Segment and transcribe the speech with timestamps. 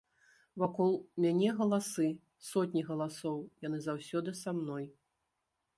[0.61, 0.93] Вакол
[1.25, 2.07] мяне галасы,
[2.49, 3.37] сотні галасоў,
[3.69, 4.85] яны заўсёды са мной.